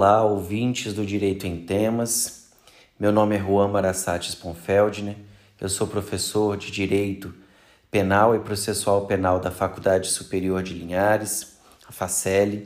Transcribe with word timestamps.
Olá, 0.00 0.22
ouvintes 0.22 0.94
do 0.94 1.04
Direito 1.04 1.44
em 1.44 1.56
Temas. 1.60 2.50
Meu 3.00 3.10
nome 3.10 3.34
é 3.34 3.40
Juan 3.40 3.66
Marassates 3.66 4.32
Ponfeldner. 4.32 5.16
Eu 5.60 5.68
sou 5.68 5.88
professor 5.88 6.56
de 6.56 6.70
Direito 6.70 7.34
Penal 7.90 8.32
e 8.36 8.38
Processual 8.38 9.06
Penal 9.06 9.40
da 9.40 9.50
Faculdade 9.50 10.06
Superior 10.06 10.62
de 10.62 10.72
Linhares, 10.72 11.58
a 11.88 11.90
FACEL. 11.90 12.62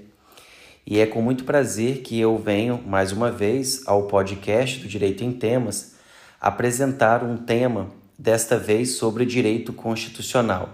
E 0.87 1.01
é 1.01 1.07
com 1.07 1.23
muito 1.23 1.45
prazer 1.45 2.03
que 2.03 2.21
eu 2.21 2.37
venho 2.37 2.83
mais 2.87 3.13
uma 3.13 3.31
vez 3.31 3.83
ao 3.87 4.03
podcast 4.03 4.81
do 4.81 4.87
Direito 4.87 5.25
em 5.25 5.33
Temas 5.33 5.95
apresentar 6.39 7.25
um 7.25 7.39
tema, 7.39 7.89
desta 8.19 8.59
vez 8.59 8.97
sobre 8.97 9.25
direito 9.25 9.73
constitucional. 9.73 10.69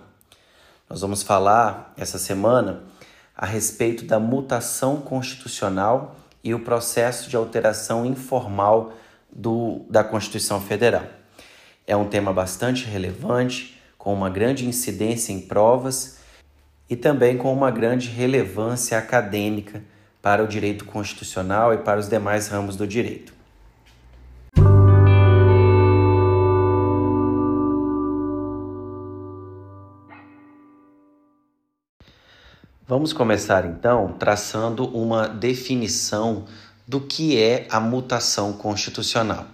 Nós 0.90 1.02
vamos 1.02 1.22
falar 1.22 1.94
essa 1.96 2.18
semana 2.18 2.82
a 3.36 3.46
respeito 3.46 4.04
da 4.04 4.18
mutação 4.18 5.00
constitucional 5.00 6.16
e 6.42 6.54
o 6.54 6.60
processo 6.60 7.28
de 7.28 7.36
alteração 7.36 8.06
informal 8.06 8.92
do, 9.30 9.84
da 9.90 10.02
Constituição 10.02 10.60
Federal. 10.60 11.04
É 11.86 11.96
um 11.96 12.08
tema 12.08 12.32
bastante 12.32 12.84
relevante, 12.84 13.80
com 13.96 14.12
uma 14.12 14.30
grande 14.30 14.66
incidência 14.66 15.32
em 15.32 15.40
provas 15.40 16.18
e 16.88 16.96
também 16.96 17.36
com 17.36 17.52
uma 17.52 17.70
grande 17.70 18.08
relevância 18.08 18.96
acadêmica 18.96 19.82
para 20.22 20.42
o 20.42 20.48
direito 20.48 20.84
constitucional 20.84 21.74
e 21.74 21.78
para 21.78 21.98
os 21.98 22.08
demais 22.08 22.48
ramos 22.48 22.76
do 22.76 22.86
direito. 22.86 23.37
Vamos 32.88 33.12
começar 33.12 33.66
então 33.66 34.14
traçando 34.18 34.86
uma 34.96 35.28
definição 35.28 36.46
do 36.86 36.98
que 37.02 37.38
é 37.38 37.66
a 37.68 37.78
mutação 37.78 38.54
constitucional. 38.54 39.44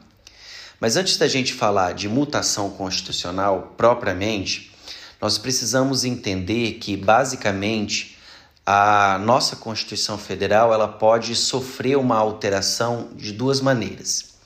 Mas 0.79 0.97
antes 0.97 1.17
da 1.17 1.27
gente 1.27 1.53
falar 1.53 1.95
de 1.95 2.09
mutação 2.09 2.71
constitucional 2.71 3.75
propriamente, 3.77 4.73
nós 5.21 5.37
precisamos 5.37 6.05
entender 6.05 6.75
que 6.75 6.97
basicamente 6.97 8.17
a 8.65 9.19
nossa 9.19 9.57
Constituição 9.57 10.17
Federal 10.17 10.73
ela 10.73 10.87
pode 10.87 11.35
sofrer 11.35 11.99
uma 11.99 12.17
alteração 12.17 13.09
de 13.17 13.33
duas 13.33 13.61
maneiras. 13.61 14.37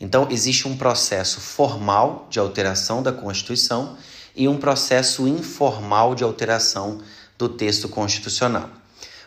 Então 0.00 0.28
existe 0.30 0.68
um 0.68 0.76
processo 0.76 1.40
formal 1.40 2.28
de 2.30 2.38
alteração 2.38 3.02
da 3.02 3.12
Constituição 3.12 3.96
e 4.36 4.46
um 4.46 4.56
processo 4.56 5.26
informal 5.26 6.14
de 6.14 6.22
alteração 6.22 7.00
do 7.40 7.48
texto 7.48 7.88
constitucional. 7.88 8.68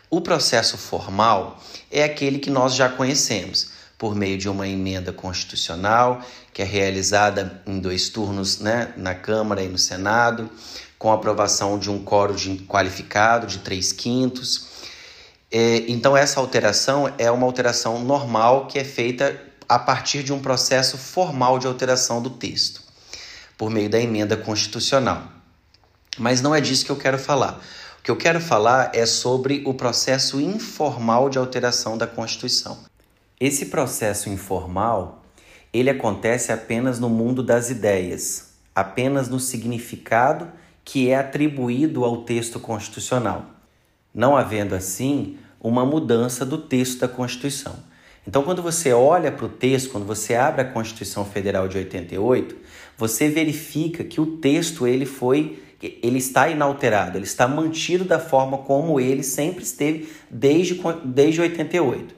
O 0.08 0.22
processo 0.22 0.78
formal 0.78 1.60
é 1.90 2.04
aquele 2.04 2.38
que 2.38 2.52
nós 2.52 2.76
já 2.76 2.88
conhecemos, 2.88 3.72
por 3.98 4.14
meio 4.14 4.38
de 4.38 4.48
uma 4.48 4.68
emenda 4.68 5.12
constitucional, 5.12 6.22
que 6.54 6.62
é 6.62 6.66
realizada 6.66 7.64
em 7.66 7.80
dois 7.80 8.10
turnos 8.10 8.60
né, 8.60 8.94
na 8.96 9.16
Câmara 9.16 9.64
e 9.64 9.68
no 9.68 9.80
Senado, 9.80 10.48
com 11.00 11.12
aprovação 11.12 11.80
de 11.80 11.90
um 11.90 12.04
quórum 12.04 12.58
qualificado 12.68 13.48
de 13.48 13.60
três 13.60 13.92
quintos. 13.92 14.68
É, 15.52 15.78
então, 15.88 16.16
essa 16.16 16.40
alteração 16.40 17.12
é 17.18 17.32
uma 17.32 17.48
alteração 17.48 18.04
normal 18.04 18.68
que 18.68 18.78
é 18.78 18.84
feita 18.84 19.42
a 19.68 19.80
partir 19.80 20.22
de 20.22 20.32
um 20.32 20.40
processo 20.40 20.98
formal 21.00 21.58
de 21.58 21.66
alteração 21.66 22.22
do 22.22 22.30
texto, 22.30 22.84
por 23.58 23.72
meio 23.72 23.90
da 23.90 24.00
emenda 24.00 24.38
constitucional. 24.38 25.24
Mas 26.20 26.42
não 26.42 26.54
é 26.54 26.62
disso 26.62 26.86
que 26.86 26.92
eu 26.92 26.96
quero 26.96 27.18
falar. 27.18 27.60
O 28.04 28.06
que 28.06 28.12
eu 28.12 28.18
quero 28.18 28.42
falar 28.42 28.92
é 28.94 29.06
sobre 29.06 29.64
o 29.66 29.74
processo 29.74 30.42
informal 30.42 31.30
de 31.30 31.38
alteração 31.38 31.98
da 31.98 32.06
Constituição. 32.06 32.80
Esse 33.40 33.68
processo 33.68 34.28
informal, 34.28 35.24
ele 35.72 35.90
acontece 35.90 36.52
apenas 36.52 37.00
no 37.00 37.08
mundo 37.08 37.42
das 37.42 37.70
ideias, 37.70 38.56
apenas 38.76 39.30
no 39.30 39.40
significado 39.40 40.52
que 40.84 41.12
é 41.12 41.16
atribuído 41.16 42.04
ao 42.04 42.24
texto 42.24 42.60
constitucional, 42.60 43.46
não 44.14 44.36
havendo 44.36 44.76
assim 44.76 45.38
uma 45.58 45.86
mudança 45.86 46.46
do 46.46 46.58
texto 46.58 47.00
da 47.00 47.08
Constituição. 47.08 47.78
Então, 48.28 48.44
quando 48.44 48.62
você 48.62 48.92
olha 48.92 49.32
para 49.32 49.46
o 49.46 49.50
texto, 49.50 49.90
quando 49.92 50.06
você 50.06 50.36
abre 50.36 50.60
a 50.60 50.70
Constituição 50.70 51.24
Federal 51.24 51.70
de 51.70 51.78
88, 51.78 52.58
você 52.98 53.30
verifica 53.30 54.04
que 54.04 54.20
o 54.20 54.26
texto 54.26 54.86
ele 54.86 55.06
foi 55.06 55.63
ele 56.02 56.18
está 56.18 56.48
inalterado, 56.48 57.18
ele 57.18 57.26
está 57.26 57.48
mantido 57.48 58.04
da 58.06 58.20
forma 58.20 58.60
como 58.60 59.00
ele 59.00 59.24
sempre 59.24 59.64
esteve 59.64 60.10
desde, 60.30 60.80
desde 61.04 61.42
88. 61.42 62.16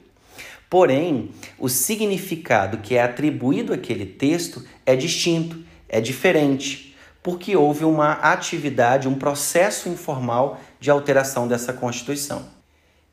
Porém, 0.70 1.31
o 1.58 1.70
significado 1.70 2.80
que 2.80 2.96
é 2.96 3.03
atribuído 3.03 3.74
àquele 3.74 4.06
texto 4.06 4.64
é 4.86 4.96
distinto, 4.96 5.64
é 5.88 6.02
diferente, 6.02 6.96
porque 7.24 7.56
houve 7.56 7.86
uma 7.86 8.14
atividade, 8.14 9.08
um 9.08 9.16
processo 9.16 9.90
informal 9.90 10.59
de 10.80 10.92
alteração 10.92 11.47
dessa 11.47 11.74
Constituição. 11.74 12.46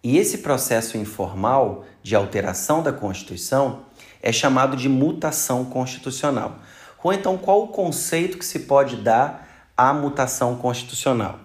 E 0.05 0.19
esse 0.19 0.39
processo 0.39 0.99
informal 0.99 1.85
de 2.03 2.17
alteração 2.17 2.83
da 2.83 2.93
Constituição 2.93 3.85
é 4.21 4.33
chamado 4.33 4.77
de 4.77 4.89
mutação 4.89 5.65
constitucional. 5.65 6.59
Ou 7.03 7.13
então, 7.13 7.39
qual 7.39 7.63
o 7.63 7.69
conceito 7.69 8.39
que 8.39 8.45
se 8.45 8.61
pode 8.61 8.97
dar 8.97 9.49
a 9.89 9.93
mutação 9.93 10.57
constitucional. 10.57 11.41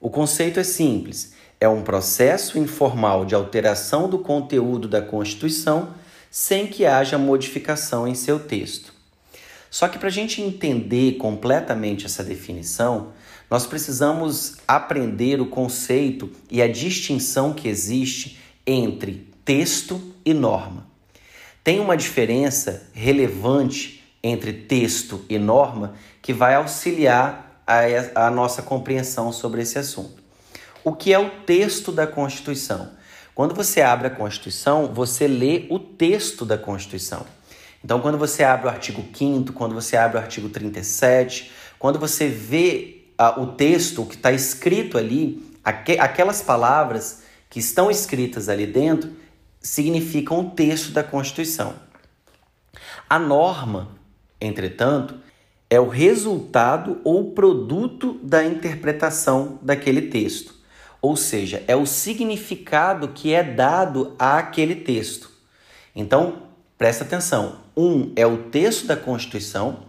O 0.00 0.08
conceito 0.08 0.58
é 0.58 0.64
simples: 0.64 1.34
é 1.60 1.68
um 1.68 1.82
processo 1.82 2.58
informal 2.58 3.24
de 3.24 3.34
alteração 3.34 4.08
do 4.08 4.18
conteúdo 4.18 4.88
da 4.88 5.02
Constituição 5.02 5.94
sem 6.30 6.66
que 6.66 6.86
haja 6.86 7.18
modificação 7.18 8.08
em 8.08 8.14
seu 8.14 8.40
texto. 8.40 8.94
Só 9.70 9.86
que 9.86 9.98
para 9.98 10.08
a 10.08 10.12
gente 10.12 10.40
entender 10.40 11.18
completamente 11.18 12.06
essa 12.06 12.24
definição, 12.24 13.12
nós 13.50 13.66
precisamos 13.66 14.56
aprender 14.66 15.40
o 15.40 15.46
conceito 15.46 16.30
e 16.50 16.62
a 16.62 16.68
distinção 16.68 17.52
que 17.52 17.68
existe 17.68 18.38
entre 18.66 19.28
texto 19.44 20.00
e 20.24 20.32
norma. 20.32 20.86
Tem 21.62 21.80
uma 21.80 21.96
diferença 21.96 22.88
relevante 22.94 24.01
entre 24.22 24.52
texto 24.52 25.24
e 25.28 25.38
norma 25.38 25.94
que 26.20 26.32
vai 26.32 26.54
auxiliar 26.54 27.62
a, 27.66 28.26
a 28.26 28.30
nossa 28.30 28.62
compreensão 28.62 29.32
sobre 29.32 29.62
esse 29.62 29.78
assunto. 29.78 30.22
O 30.84 30.92
que 30.92 31.12
é 31.12 31.18
o 31.18 31.30
texto 31.30 31.92
da 31.92 32.06
Constituição? 32.06 32.90
Quando 33.34 33.54
você 33.54 33.80
abre 33.80 34.08
a 34.08 34.10
Constituição, 34.10 34.92
você 34.92 35.26
lê 35.26 35.66
o 35.70 35.78
texto 35.78 36.44
da 36.44 36.58
Constituição. 36.58 37.24
Então, 37.84 38.00
quando 38.00 38.18
você 38.18 38.44
abre 38.44 38.66
o 38.66 38.70
artigo 38.70 39.02
5, 39.12 39.52
quando 39.52 39.74
você 39.74 39.96
abre 39.96 40.18
o 40.18 40.20
artigo 40.20 40.48
37, 40.48 41.50
quando 41.78 41.98
você 41.98 42.28
vê 42.28 43.06
uh, 43.20 43.40
o 43.40 43.46
texto, 43.52 44.02
o 44.02 44.06
que 44.06 44.14
está 44.14 44.32
escrito 44.32 44.98
ali, 44.98 45.42
aqu 45.64 45.98
aquelas 45.98 46.42
palavras 46.42 47.22
que 47.50 47.58
estão 47.58 47.90
escritas 47.90 48.48
ali 48.48 48.66
dentro, 48.66 49.10
significam 49.60 50.40
o 50.40 50.50
texto 50.50 50.92
da 50.92 51.02
Constituição. 51.02 51.74
A 53.08 53.18
norma, 53.18 53.88
entretanto, 54.42 55.14
é 55.70 55.80
o 55.80 55.88
resultado 55.88 57.00
ou 57.04 57.32
produto 57.32 58.18
da 58.22 58.44
interpretação 58.44 59.58
daquele 59.62 60.02
texto. 60.02 60.54
Ou 61.00 61.16
seja, 61.16 61.62
é 61.66 61.74
o 61.74 61.86
significado 61.86 63.08
que 63.08 63.32
é 63.32 63.42
dado 63.42 64.14
àquele 64.18 64.74
texto. 64.76 65.30
Então, 65.96 66.42
presta 66.76 67.04
atenção: 67.04 67.56
um 67.76 68.12
é 68.14 68.26
o 68.26 68.36
texto 68.36 68.86
da 68.86 68.96
Constituição 68.96 69.84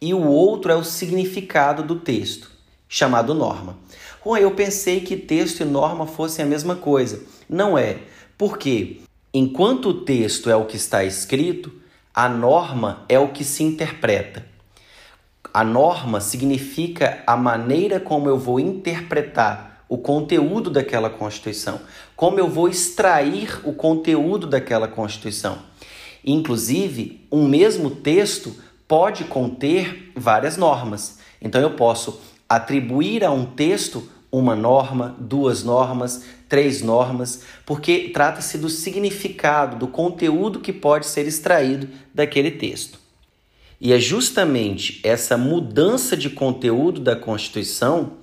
e 0.00 0.14
o 0.14 0.26
outro 0.26 0.72
é 0.72 0.76
o 0.76 0.84
significado 0.84 1.82
do 1.82 1.96
texto, 1.96 2.50
chamado 2.88 3.34
norma. 3.34 3.76
Bom, 4.24 4.36
eu 4.36 4.50
pensei 4.50 5.00
que 5.00 5.16
texto 5.16 5.60
e 5.60 5.64
norma 5.64 6.06
fossem 6.06 6.44
a 6.44 6.48
mesma 6.48 6.76
coisa. 6.76 7.22
Não 7.48 7.78
é. 7.78 7.98
Porque 8.36 9.00
enquanto 9.32 9.88
o 9.88 10.04
texto 10.04 10.50
é 10.50 10.56
o 10.56 10.66
que 10.66 10.76
está 10.76 11.02
escrito, 11.02 11.72
a 12.18 12.28
norma 12.28 13.04
é 13.08 13.16
o 13.16 13.28
que 13.28 13.44
se 13.44 13.62
interpreta. 13.62 14.44
A 15.54 15.62
norma 15.62 16.20
significa 16.20 17.22
a 17.24 17.36
maneira 17.36 18.00
como 18.00 18.28
eu 18.28 18.36
vou 18.36 18.58
interpretar 18.58 19.84
o 19.88 19.96
conteúdo 19.96 20.68
daquela 20.68 21.08
Constituição, 21.08 21.80
como 22.16 22.40
eu 22.40 22.48
vou 22.48 22.68
extrair 22.68 23.60
o 23.62 23.72
conteúdo 23.72 24.48
daquela 24.48 24.88
Constituição. 24.88 25.58
Inclusive, 26.24 27.24
um 27.30 27.46
mesmo 27.46 27.88
texto 27.88 28.52
pode 28.88 29.22
conter 29.22 30.10
várias 30.16 30.56
normas. 30.56 31.20
Então, 31.40 31.60
eu 31.60 31.76
posso 31.76 32.20
atribuir 32.48 33.24
a 33.24 33.30
um 33.30 33.46
texto 33.46 34.10
uma 34.30 34.54
norma, 34.54 35.16
duas 35.18 35.62
normas, 35.64 36.24
três 36.48 36.82
normas, 36.82 37.42
porque 37.64 38.10
trata-se 38.12 38.58
do 38.58 38.68
significado, 38.68 39.76
do 39.76 39.88
conteúdo 39.88 40.60
que 40.60 40.72
pode 40.72 41.06
ser 41.06 41.26
extraído 41.26 41.88
daquele 42.14 42.50
texto. 42.50 42.98
E 43.80 43.92
é 43.92 43.98
justamente 43.98 45.00
essa 45.04 45.36
mudança 45.36 46.16
de 46.16 46.28
conteúdo 46.30 47.00
da 47.00 47.14
Constituição, 47.14 48.14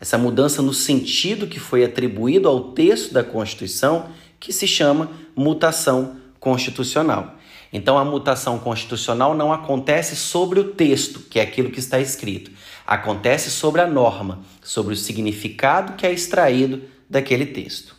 essa 0.00 0.16
mudança 0.16 0.62
no 0.62 0.72
sentido 0.72 1.46
que 1.46 1.60
foi 1.60 1.84
atribuído 1.84 2.48
ao 2.48 2.72
texto 2.72 3.12
da 3.12 3.22
Constituição, 3.22 4.06
que 4.40 4.52
se 4.52 4.66
chama 4.66 5.10
mutação 5.36 6.16
constitucional. 6.40 7.36
Então, 7.72 7.96
a 7.96 8.04
mutação 8.04 8.58
constitucional 8.58 9.34
não 9.34 9.52
acontece 9.52 10.16
sobre 10.16 10.60
o 10.60 10.72
texto, 10.72 11.20
que 11.20 11.38
é 11.38 11.42
aquilo 11.42 11.70
que 11.70 11.78
está 11.78 12.00
escrito, 12.00 12.50
acontece 12.92 13.50
sobre 13.50 13.80
a 13.80 13.86
norma, 13.86 14.44
sobre 14.62 14.92
o 14.92 14.96
significado 14.96 15.94
que 15.94 16.06
é 16.06 16.12
extraído 16.12 16.82
daquele 17.08 17.46
texto. 17.46 17.96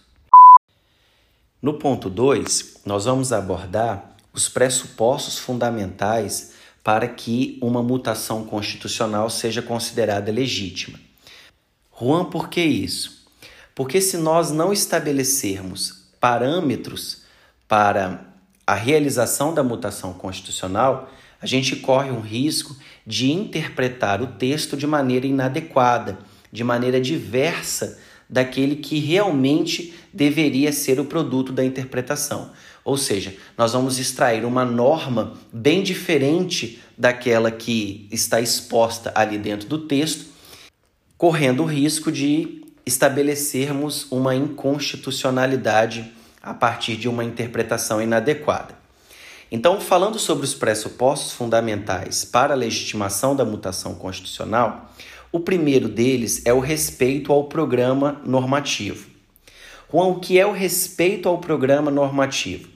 No 1.60 1.80
ponto 1.80 2.12
2, 2.12 2.82
nós 2.86 3.06
vamos 3.06 3.34
abordar 3.34 4.16
os 4.32 4.48
pressupostos 4.48 5.40
fundamentais 5.40 6.54
para 6.84 7.08
que 7.08 7.58
uma 7.60 7.82
mutação 7.82 8.44
constitucional 8.44 9.32
seja 9.32 9.64
considerada 9.64 10.32
legítima. 10.32 11.00
Juan, 12.00 12.26
por 12.26 12.48
que 12.48 12.62
isso? 12.62 13.26
Porque 13.74 14.00
se 14.00 14.18
nós 14.18 14.52
não 14.52 14.72
estabelecermos 14.72 16.04
parâmetros 16.20 17.24
para 17.68 18.33
a 18.66 18.76
realização 18.76 19.54
da 19.54 19.64
mutação 19.64 20.14
constitucional, 20.14 21.12
a 21.42 21.46
gente 21.46 21.76
corre 21.76 22.10
um 22.10 22.22
risco 22.22 22.76
de 23.06 23.32
interpretar 23.32 24.22
o 24.22 24.28
texto 24.28 24.78
de 24.78 24.88
maneira 24.88 25.28
inadequada, 25.28 26.18
de 26.52 26.64
maneira 26.64 27.02
diversa 27.02 28.00
daquele 28.30 28.78
que 28.78 29.00
realmente 29.00 29.94
deveria 30.14 30.72
ser 30.72 31.00
o 31.00 31.06
produto 31.06 31.52
da 31.52 31.64
interpretação. 31.64 32.52
Ou 32.86 32.98
seja, 32.98 33.36
nós 33.58 33.74
vamos 33.74 34.00
extrair 34.00 34.46
uma 34.46 34.64
norma 34.64 35.34
bem 35.52 35.84
diferente 35.84 36.82
daquela 36.98 37.52
que 37.52 38.08
está 38.12 38.40
exposta 38.40 39.12
ali 39.16 39.38
dentro 39.38 39.68
do 39.68 39.80
texto, 39.80 40.26
correndo 41.18 41.64
o 41.64 41.66
risco 41.66 42.12
de 42.12 42.62
estabelecermos 42.86 44.08
uma 44.12 44.36
inconstitucionalidade 44.36 46.12
a 46.44 46.54
partir 46.54 46.98
de 46.98 47.08
uma 47.08 47.24
interpretação 47.24 48.02
inadequada. 48.02 48.78
Então, 49.50 49.80
falando 49.80 50.20
sobre 50.20 50.44
os 50.44 50.54
pressupostos 50.54 51.32
fundamentais 51.32 52.26
para 52.26 52.54
a 52.54 52.58
legitimação 52.58 53.34
da 53.34 53.46
mutação 53.46 53.96
constitucional, 53.96 54.92
o 55.32 55.40
primeiro 55.40 55.88
deles 55.88 56.42
é 56.46 56.54
o 56.54 56.60
respeito 56.60 57.32
ao 57.32 57.46
programa 57.46 58.22
normativo. 58.26 59.10
Juan, 59.92 60.08
o 60.08 60.20
que 60.20 60.38
é 60.38 60.46
o 60.46 60.52
respeito 60.52 61.30
ao 61.30 61.38
programa 61.38 61.90
normativo? 61.90 62.68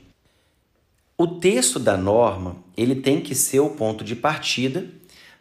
O 1.18 1.28
texto 1.28 1.80
da 1.80 1.98
norma, 1.98 2.58
ele 2.78 2.96
tem 2.96 3.20
que 3.20 3.34
ser 3.34 3.60
o 3.60 3.72
ponto 3.72 4.04
de 4.04 4.16
partida, 4.16 4.86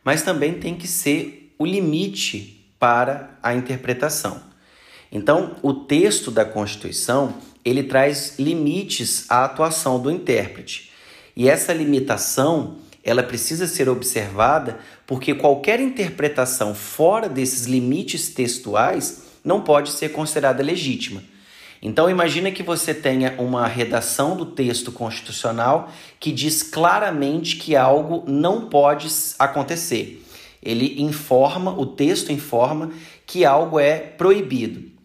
mas 0.03 0.23
também 0.23 0.55
tem 0.55 0.75
que 0.75 0.89
ser 0.89 1.55
o 1.59 1.67
limite 1.67 2.67
para 2.79 3.39
a 3.43 3.55
interpretação. 3.55 4.41
Então, 5.13 5.57
o 5.63 5.73
texto 5.73 6.31
da 6.31 6.45
Constituição, 6.45 7.35
ele 7.67 7.83
traz 7.83 8.35
limites 8.39 9.29
à 9.29 9.45
atuação 9.45 10.01
do 10.01 10.09
intérprete. 10.09 10.93
E 11.37 11.49
essa 11.49 11.73
limitação, 11.73 12.77
ela 13.03 13.25
precisa 13.25 13.67
ser 13.67 13.89
observada 13.89 14.79
porque 15.05 15.35
qualquer 15.35 15.81
interpretação 15.81 16.77
fora 16.77 17.29
desses 17.29 17.67
limites 17.67 18.29
textuais 18.29 19.25
não 19.45 19.61
pode 19.61 19.91
ser 19.91 20.11
considerada 20.11 20.63
legítima. 20.63 21.25
Então 21.83 22.09
imagina 22.09 22.53
que 22.53 22.63
você 22.63 22.95
tenha 22.95 23.35
uma 23.37 23.67
redação 23.67 24.37
do 24.37 24.47
texto 24.47 24.93
constitucional 24.93 25.91
que 26.21 26.31
diz 26.31 26.63
claramente 26.63 27.57
que 27.57 27.75
algo 27.75 28.23
não 28.31 28.69
pode 28.69 29.09
acontecer. 29.41 30.25
Ele 30.63 31.03
informa, 31.03 31.73
o 31.77 31.85
texto 31.85 32.31
informa 32.31 32.93
que 33.27 33.45
algo 33.45 33.81
é 33.81 33.99
proibido. 33.99 34.96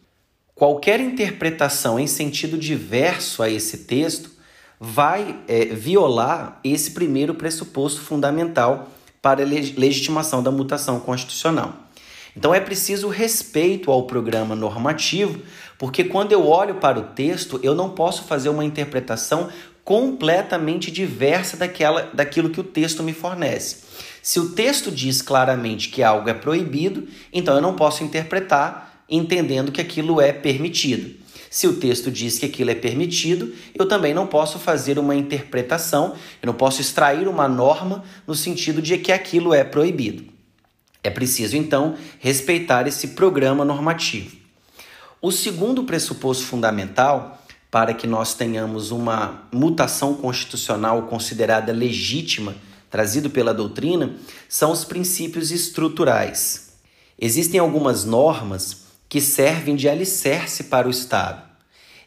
Qualquer 0.61 0.99
interpretação 0.99 1.99
em 1.99 2.05
sentido 2.05 2.55
diverso 2.55 3.41
a 3.41 3.49
esse 3.49 3.79
texto 3.79 4.29
vai 4.79 5.39
é, 5.47 5.65
violar 5.65 6.59
esse 6.63 6.91
primeiro 6.91 7.33
pressuposto 7.33 7.99
fundamental 7.99 8.87
para 9.19 9.41
a 9.41 9.45
legitimação 9.47 10.43
da 10.43 10.51
mutação 10.51 10.99
constitucional. 10.99 11.73
Então 12.37 12.53
é 12.53 12.59
preciso 12.59 13.07
respeito 13.07 13.89
ao 13.89 14.03
programa 14.03 14.55
normativo, 14.55 15.41
porque 15.79 16.03
quando 16.03 16.31
eu 16.31 16.47
olho 16.47 16.75
para 16.75 16.99
o 16.99 17.05
texto, 17.05 17.59
eu 17.63 17.73
não 17.73 17.89
posso 17.89 18.25
fazer 18.25 18.49
uma 18.49 18.63
interpretação 18.63 19.49
completamente 19.83 20.91
diversa 20.91 21.57
daquela, 21.57 22.03
daquilo 22.13 22.51
que 22.51 22.61
o 22.61 22.63
texto 22.63 23.01
me 23.01 23.13
fornece. 23.13 23.77
Se 24.21 24.39
o 24.39 24.49
texto 24.51 24.91
diz 24.91 25.23
claramente 25.23 25.89
que 25.89 26.03
algo 26.03 26.29
é 26.29 26.35
proibido, 26.35 27.07
então 27.33 27.55
eu 27.55 27.61
não 27.61 27.75
posso 27.75 28.03
interpretar 28.03 28.90
entendendo 29.11 29.71
que 29.71 29.81
aquilo 29.81 30.21
é 30.21 30.31
permitido. 30.31 31.19
Se 31.49 31.67
o 31.67 31.73
texto 31.73 32.09
diz 32.09 32.39
que 32.39 32.45
aquilo 32.45 32.69
é 32.69 32.75
permitido, 32.75 33.53
eu 33.77 33.85
também 33.85 34.13
não 34.13 34.25
posso 34.25 34.57
fazer 34.57 34.97
uma 34.97 35.13
interpretação, 35.13 36.15
eu 36.41 36.47
não 36.47 36.53
posso 36.53 36.79
extrair 36.79 37.27
uma 37.27 37.45
norma 37.45 38.05
no 38.25 38.33
sentido 38.33 38.81
de 38.81 38.97
que 38.97 39.11
aquilo 39.11 39.53
é 39.53 39.61
proibido. 39.61 40.23
É 41.03 41.09
preciso, 41.09 41.57
então, 41.57 41.95
respeitar 42.19 42.87
esse 42.87 43.09
programa 43.09 43.65
normativo. 43.65 44.37
O 45.21 45.29
segundo 45.29 45.83
pressuposto 45.83 46.45
fundamental 46.45 47.43
para 47.69 47.93
que 47.93 48.07
nós 48.07 48.33
tenhamos 48.33 48.91
uma 48.91 49.43
mutação 49.51 50.13
constitucional 50.13 51.03
considerada 51.03 51.71
legítima, 51.71 52.55
trazido 52.89 53.29
pela 53.29 53.53
doutrina, 53.53 54.13
são 54.47 54.71
os 54.71 54.83
princípios 54.83 55.51
estruturais. 55.51 56.73
Existem 57.19 57.59
algumas 57.59 58.03
normas 58.03 58.80
que 59.11 59.19
servem 59.19 59.75
de 59.75 59.89
alicerce 59.89 60.63
para 60.63 60.87
o 60.87 60.89
Estado. 60.89 61.41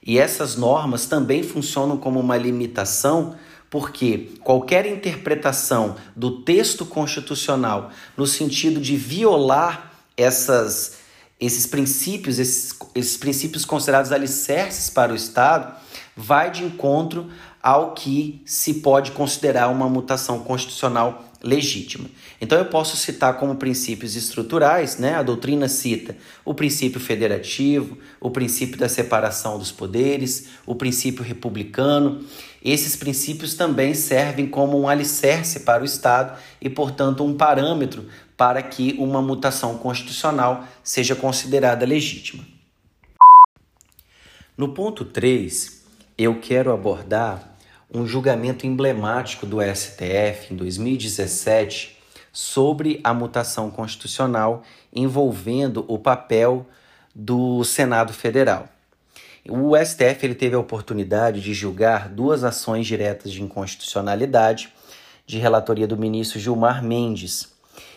E 0.02 0.18
essas 0.18 0.56
normas 0.56 1.04
também 1.04 1.42
funcionam 1.42 1.98
como 1.98 2.18
uma 2.18 2.34
limitação, 2.34 3.36
porque 3.68 4.30
qualquer 4.42 4.86
interpretação 4.86 5.96
do 6.16 6.40
texto 6.40 6.86
constitucional 6.86 7.90
no 8.16 8.26
sentido 8.26 8.80
de 8.80 8.96
violar 8.96 9.92
essas, 10.16 10.94
esses 11.38 11.66
princípios, 11.66 12.38
esses, 12.38 12.74
esses 12.94 13.18
princípios 13.18 13.66
considerados 13.66 14.10
alicerces 14.10 14.88
para 14.88 15.12
o 15.12 15.14
Estado, 15.14 15.74
vai 16.16 16.50
de 16.50 16.64
encontro 16.64 17.28
ao 17.62 17.92
que 17.92 18.40
se 18.46 18.72
pode 18.80 19.10
considerar 19.10 19.68
uma 19.68 19.90
mutação 19.90 20.38
constitucional 20.38 21.22
legítima. 21.44 22.08
Então 22.40 22.58
eu 22.58 22.64
posso 22.64 22.96
citar 22.96 23.36
como 23.38 23.56
princípios 23.56 24.16
estruturais, 24.16 24.98
né? 24.98 25.14
A 25.14 25.22
doutrina 25.22 25.68
cita 25.68 26.16
o 26.44 26.54
princípio 26.54 27.00
federativo, 27.00 27.98
o 28.20 28.30
princípio 28.30 28.78
da 28.78 28.88
separação 28.88 29.58
dos 29.58 29.70
poderes, 29.70 30.48
o 30.66 30.74
princípio 30.74 31.22
republicano. 31.22 32.24
Esses 32.64 32.96
princípios 32.96 33.54
também 33.54 33.94
servem 33.94 34.46
como 34.46 34.80
um 34.80 34.88
alicerce 34.88 35.60
para 35.60 35.82
o 35.82 35.86
Estado 35.86 36.38
e, 36.60 36.70
portanto, 36.70 37.24
um 37.24 37.36
parâmetro 37.36 38.06
para 38.36 38.62
que 38.62 38.96
uma 38.98 39.20
mutação 39.20 39.76
constitucional 39.78 40.66
seja 40.82 41.14
considerada 41.14 41.84
legítima. 41.84 42.44
No 44.56 44.70
ponto 44.70 45.04
3, 45.04 45.84
eu 46.16 46.40
quero 46.40 46.72
abordar 46.72 47.53
um 47.94 48.04
julgamento 48.04 48.66
emblemático 48.66 49.46
do 49.46 49.58
STF 49.62 50.52
em 50.52 50.56
2017 50.56 51.96
sobre 52.32 53.00
a 53.04 53.14
mutação 53.14 53.70
constitucional 53.70 54.64
envolvendo 54.92 55.84
o 55.86 55.96
papel 55.96 56.66
do 57.14 57.62
Senado 57.62 58.12
Federal. 58.12 58.68
O 59.48 59.76
STF 59.76 60.24
ele 60.24 60.34
teve 60.34 60.56
a 60.56 60.58
oportunidade 60.58 61.40
de 61.40 61.54
julgar 61.54 62.08
duas 62.08 62.42
ações 62.42 62.84
diretas 62.84 63.30
de 63.30 63.40
inconstitucionalidade 63.40 64.72
de 65.24 65.38
relatoria 65.38 65.86
do 65.86 65.96
ministro 65.96 66.40
Gilmar 66.40 66.82
Mendes. 66.82 67.54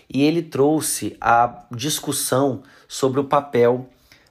E 0.07 0.23
ele 0.23 0.43
trouxe 0.43 1.17
a 1.19 1.65
discussão 1.71 2.61
sobre 2.87 3.19
o 3.19 3.23
papel 3.23 3.89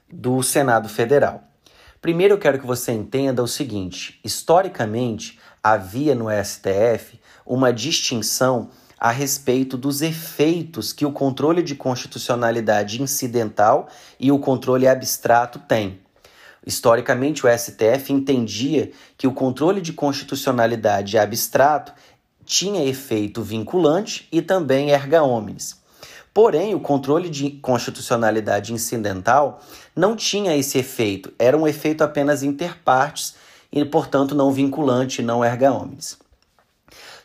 do 0.09 0.41
Senado 0.41 0.87
Federal. 0.87 1.43
Primeiro 2.01 2.35
eu 2.35 2.37
quero 2.37 2.59
que 2.59 2.65
você 2.65 2.93
entenda 2.93 3.43
o 3.43 3.47
seguinte: 3.47 4.19
historicamente, 4.23 5.36
havia 5.63 6.15
no 6.15 6.27
STF 6.29 7.19
uma 7.45 7.71
distinção 7.71 8.69
a 8.99 9.11
respeito 9.11 9.77
dos 9.77 10.01
efeitos 10.01 10.91
que 10.91 11.05
o 11.05 11.11
controle 11.11 11.61
de 11.61 11.75
constitucionalidade 11.75 13.01
incidental 13.01 13.87
e 14.19 14.31
o 14.31 14.39
controle 14.39 14.87
abstrato 14.87 15.59
têm. 15.59 15.99
Historicamente, 16.65 17.45
o 17.45 17.49
STF 17.49 18.11
entendia 18.11 18.91
que 19.17 19.27
o 19.27 19.31
controle 19.31 19.79
de 19.79 19.93
constitucionalidade 19.93 21.17
abstrato 21.17 21.93
tinha 22.43 22.83
efeito 22.85 23.41
vinculante 23.43 24.27
e 24.31 24.41
também 24.41 24.91
erga 24.91 25.23
omnes. 25.23 25.81
Porém, 26.33 26.75
o 26.75 26.79
controle 26.79 27.29
de 27.29 27.51
constitucionalidade 27.51 28.73
incidental 28.73 29.61
não 29.95 30.15
tinha 30.15 30.55
esse 30.55 30.77
efeito, 30.77 31.33
era 31.39 31.57
um 31.57 31.67
efeito 31.67 32.03
apenas 32.03 32.43
interpartes 32.43 33.35
e, 33.71 33.83
portanto, 33.85 34.33
não 34.33 34.51
vinculante, 34.51 35.21
não 35.21 35.43
erga 35.43 35.71
omnes. 35.71 36.17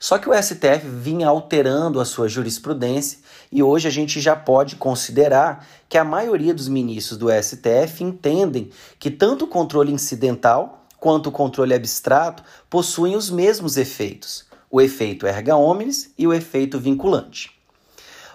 Só 0.02 0.18
que 0.18 0.28
o 0.28 0.34
STF 0.34 0.84
vinha 0.84 1.28
alterando 1.28 2.00
a 2.00 2.04
sua 2.04 2.28
jurisprudência 2.28 3.20
e 3.52 3.62
hoje 3.62 3.86
a 3.86 3.90
gente 3.90 4.20
já 4.20 4.34
pode 4.34 4.74
considerar 4.74 5.64
que 5.88 5.96
a 5.96 6.02
maioria 6.02 6.52
dos 6.52 6.66
ministros 6.66 7.16
do 7.16 7.28
STF 7.30 8.02
entendem 8.02 8.70
que 8.98 9.12
tanto 9.12 9.44
o 9.44 9.48
controle 9.48 9.92
incidental 9.92 10.84
quanto 10.98 11.28
o 11.28 11.32
controle 11.32 11.72
abstrato 11.72 12.42
possuem 12.68 13.14
os 13.14 13.30
mesmos 13.30 13.76
efeitos, 13.76 14.44
o 14.68 14.80
efeito 14.80 15.26
erga 15.26 15.56
omnes 15.56 16.12
e 16.18 16.26
o 16.26 16.32
efeito 16.32 16.80
vinculante. 16.80 17.50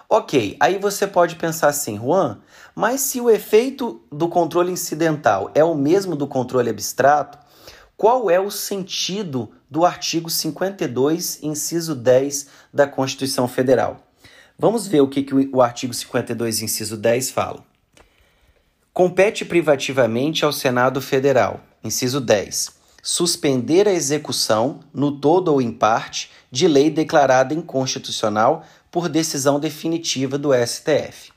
Ok, 0.08 0.56
aí 0.58 0.78
você 0.78 1.06
pode 1.06 1.36
pensar 1.36 1.68
assim, 1.68 1.98
Juan, 1.98 2.38
mas 2.74 3.02
se 3.02 3.20
o 3.20 3.28
efeito 3.28 4.00
do 4.10 4.26
controle 4.28 4.72
incidental 4.72 5.50
é 5.54 5.62
o 5.62 5.74
mesmo 5.74 6.16
do 6.16 6.26
controle 6.26 6.70
abstrato, 6.70 7.38
qual 7.98 8.30
é 8.30 8.38
o 8.38 8.48
sentido 8.48 9.50
do 9.68 9.84
artigo 9.84 10.30
52, 10.30 11.42
inciso 11.42 11.96
10 11.96 12.46
da 12.72 12.86
Constituição 12.86 13.48
Federal? 13.48 14.06
Vamos 14.56 14.86
ver 14.86 15.00
o 15.00 15.08
que, 15.08 15.24
que 15.24 15.34
o 15.34 15.60
artigo 15.60 15.92
52, 15.92 16.62
inciso 16.62 16.96
10 16.96 17.32
fala. 17.32 17.64
Compete 18.94 19.44
privativamente 19.44 20.44
ao 20.44 20.52
Senado 20.52 21.00
Federal, 21.00 21.60
inciso 21.82 22.20
10, 22.20 22.70
suspender 23.02 23.88
a 23.88 23.92
execução, 23.92 24.78
no 24.94 25.18
todo 25.18 25.48
ou 25.48 25.60
em 25.60 25.72
parte, 25.72 26.30
de 26.52 26.68
lei 26.68 26.90
declarada 26.90 27.52
inconstitucional 27.52 28.64
por 28.92 29.08
decisão 29.08 29.58
definitiva 29.58 30.38
do 30.38 30.50
STF. 30.54 31.32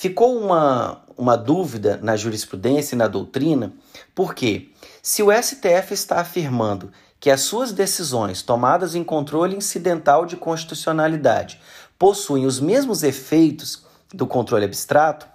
Ficou 0.00 0.34
uma, 0.34 1.02
uma 1.14 1.36
dúvida 1.36 2.00
na 2.02 2.16
jurisprudência 2.16 2.94
e 2.94 2.98
na 2.98 3.06
doutrina, 3.06 3.70
porque 4.14 4.70
se 5.02 5.22
o 5.22 5.30
STF 5.30 5.92
está 5.92 6.22
afirmando 6.22 6.90
que 7.20 7.28
as 7.30 7.42
suas 7.42 7.70
decisões 7.70 8.40
tomadas 8.40 8.94
em 8.94 9.04
controle 9.04 9.54
incidental 9.54 10.24
de 10.24 10.38
constitucionalidade 10.38 11.60
possuem 11.98 12.46
os 12.46 12.58
mesmos 12.58 13.02
efeitos 13.02 13.84
do 14.10 14.26
controle 14.26 14.64
abstrato, 14.64 15.26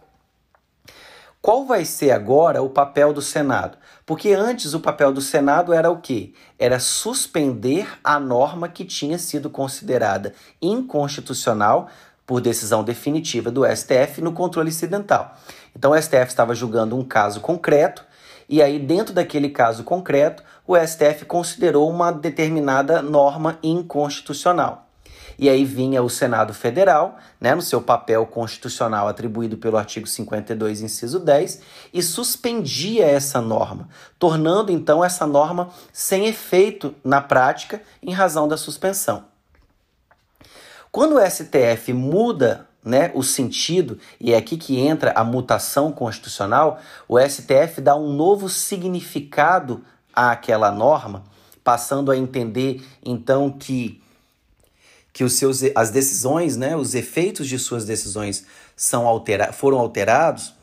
qual 1.39 1.63
vai 1.63 1.85
ser 1.85 2.09
agora 2.09 2.63
o 2.63 2.69
papel 2.71 3.13
do 3.13 3.21
Senado? 3.21 3.77
Porque 4.03 4.31
antes 4.31 4.73
o 4.73 4.79
papel 4.79 5.13
do 5.13 5.21
Senado 5.21 5.73
era 5.73 5.91
o 5.91 6.01
quê? 6.01 6.33
Era 6.57 6.79
suspender 6.79 7.87
a 8.03 8.19
norma 8.19 8.67
que 8.67 8.83
tinha 8.83 9.19
sido 9.19 9.47
considerada 9.47 10.33
inconstitucional 10.59 11.87
por 12.25 12.41
decisão 12.41 12.83
definitiva 12.83 13.51
do 13.51 13.63
STF 13.65 14.21
no 14.21 14.31
controle 14.31 14.69
incidental. 14.69 15.35
Então 15.75 15.91
o 15.91 16.01
STF 16.01 16.27
estava 16.27 16.55
julgando 16.55 16.97
um 16.97 17.03
caso 17.03 17.41
concreto 17.41 18.03
e 18.47 18.61
aí 18.61 18.79
dentro 18.79 19.13
daquele 19.13 19.49
caso 19.49 19.83
concreto 19.83 20.43
o 20.65 20.75
STF 20.77 21.25
considerou 21.25 21.89
uma 21.89 22.11
determinada 22.11 23.01
norma 23.01 23.59
inconstitucional. 23.61 24.85
E 25.37 25.49
aí 25.49 25.65
vinha 25.65 26.01
o 26.01 26.09
Senado 26.09 26.53
Federal, 26.53 27.17
né, 27.41 27.53
no 27.53 27.61
seu 27.61 27.81
papel 27.81 28.25
constitucional 28.25 29.07
atribuído 29.07 29.57
pelo 29.57 29.77
artigo 29.77 30.07
52, 30.07 30.81
inciso 30.81 31.19
10, 31.19 31.61
e 31.93 32.01
suspendia 32.01 33.05
essa 33.05 33.41
norma, 33.41 33.89
tornando 34.17 34.71
então 34.71 35.03
essa 35.03 35.27
norma 35.27 35.69
sem 35.91 36.25
efeito 36.27 36.95
na 37.03 37.21
prática 37.21 37.81
em 38.01 38.13
razão 38.13 38.47
da 38.47 38.55
suspensão. 38.55 39.25
Quando 40.95 41.17
o 41.17 41.29
STF 41.29 41.91
muda 41.91 42.69
né, 42.81 43.11
o 43.13 43.21
sentido, 43.21 43.99
e 44.17 44.31
é 44.31 44.37
aqui 44.37 44.55
que 44.55 44.79
entra 44.79 45.11
a 45.11 45.25
mutação 45.25 45.91
constitucional, 45.91 46.79
o 47.05 47.19
STF 47.19 47.81
dá 47.81 47.97
um 47.97 48.13
novo 48.13 48.47
significado 48.47 49.83
àquela 50.13 50.71
norma, 50.71 51.25
passando 51.61 52.11
a 52.11 52.17
entender 52.17 52.81
então 53.05 53.51
que 53.51 54.01
que 55.11 55.25
os 55.25 55.33
seus, 55.33 55.63
as 55.75 55.91
decisões, 55.91 56.55
né, 56.55 56.77
os 56.77 56.95
efeitos 56.95 57.49
de 57.49 57.59
suas 57.59 57.83
decisões 57.83 58.45
são 58.73 59.05
altera 59.05 59.51
foram 59.51 59.79
alterados, 59.79 60.53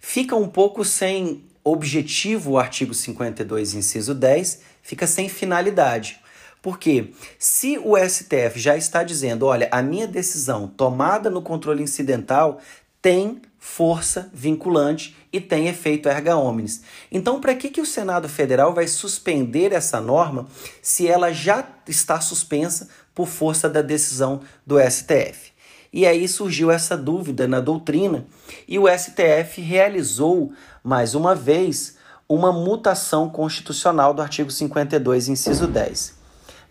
fica 0.00 0.34
um 0.34 0.48
pouco 0.48 0.84
sem 0.84 1.44
objetivo 1.62 2.50
o 2.50 2.58
artigo 2.58 2.92
52, 2.92 3.74
inciso 3.74 4.12
10, 4.12 4.60
fica 4.82 5.06
sem 5.06 5.28
finalidade. 5.28 6.20
Porque 6.62 7.12
se 7.38 7.76
o 7.78 7.96
STF 7.98 8.58
já 8.58 8.76
está 8.76 9.02
dizendo, 9.02 9.46
olha, 9.46 9.68
a 9.72 9.82
minha 9.82 10.06
decisão 10.06 10.68
tomada 10.68 11.28
no 11.28 11.42
controle 11.42 11.82
incidental 11.82 12.60
tem 13.02 13.42
força 13.58 14.30
vinculante 14.32 15.16
e 15.32 15.40
tem 15.40 15.66
efeito 15.66 16.08
erga 16.08 16.36
omnes. 16.36 16.82
Então, 17.10 17.40
para 17.40 17.54
que, 17.54 17.68
que 17.68 17.80
o 17.80 17.86
Senado 17.86 18.28
Federal 18.28 18.72
vai 18.72 18.86
suspender 18.86 19.72
essa 19.72 20.00
norma 20.00 20.46
se 20.80 21.08
ela 21.08 21.32
já 21.32 21.66
está 21.86 22.20
suspensa 22.20 22.88
por 23.12 23.26
força 23.26 23.68
da 23.68 23.82
decisão 23.82 24.40
do 24.64 24.78
STF. 24.78 25.52
E 25.92 26.06
aí 26.06 26.26
surgiu 26.26 26.70
essa 26.70 26.96
dúvida 26.96 27.46
na 27.46 27.60
doutrina 27.60 28.24
e 28.66 28.78
o 28.78 28.86
STF 28.88 29.60
realizou, 29.60 30.52
mais 30.82 31.14
uma 31.14 31.34
vez, 31.34 31.96
uma 32.28 32.52
mutação 32.52 33.28
constitucional 33.28 34.14
do 34.14 34.22
artigo 34.22 34.50
52, 34.50 35.28
inciso 35.28 35.66
10. 35.66 36.21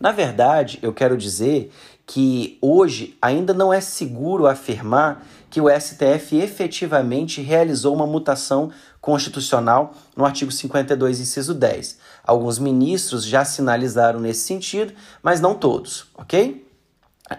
Na 0.01 0.12
verdade, 0.12 0.79
eu 0.81 0.91
quero 0.91 1.15
dizer 1.15 1.72
que 2.08 2.58
hoje 2.60 3.15
ainda 3.22 3.53
não 3.53 3.72
é 3.72 3.79
seguro 3.79 4.48
afirmar 4.48 5.24
que 5.48 5.62
o 5.62 5.70
STF 5.70 6.38
efetivamente 6.38 7.39
realizou 7.39 7.93
uma 7.93 8.08
mutação 8.08 8.72
constitucional 9.00 9.93
no 10.17 10.25
artigo 10.25 10.51
52, 10.51 11.20
inciso 11.20 11.53
10. 11.53 12.00
Alguns 12.25 12.58
ministros 12.58 13.24
já 13.24 13.46
sinalizaram 13.46 14.20
nesse 14.20 14.39
sentido, 14.41 14.91
mas 15.22 15.39
não 15.39 15.53
todos, 15.53 16.08
ok? 16.15 16.67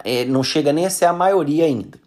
É, 0.04 0.24
não 0.24 0.44
chega 0.44 0.72
nem 0.72 0.86
a 0.86 0.90
ser 0.90 1.06
a 1.06 1.12
maioria 1.12 1.64
ainda. 1.64 1.98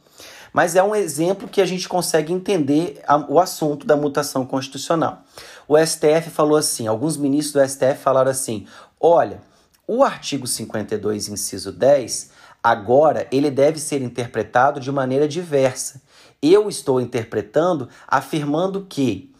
Mas 0.53 0.73
é 0.77 0.81
um 0.81 0.95
exemplo 0.95 1.49
que 1.49 1.59
a 1.59 1.65
gente 1.65 1.89
consegue 1.89 2.31
entender 2.31 3.01
a, 3.05 3.17
o 3.17 3.41
assunto 3.41 3.85
da 3.85 3.97
mutação 3.97 4.45
constitucional. 4.45 5.21
O 5.67 5.77
STF 5.77 6.29
falou 6.29 6.57
assim, 6.57 6.87
alguns 6.87 7.17
ministros 7.17 7.61
do 7.61 7.69
STF 7.69 8.01
falaram 8.01 8.31
assim: 8.31 8.65
olha, 8.97 9.41
o 9.87 10.03
artigo 10.03 10.47
52, 10.47 11.29
inciso 11.29 11.71
10, 11.71 12.31
agora 12.63 13.27
ele 13.31 13.51
deve 13.51 13.79
ser 13.79 14.01
interpretado 14.01 14.79
de 14.79 14.91
maneira 14.91 15.27
diversa. 15.27 16.01
Eu 16.41 16.67
estou 16.67 16.99
interpretando 16.99 17.87
afirmando 18.07 18.85
que 18.87 19.33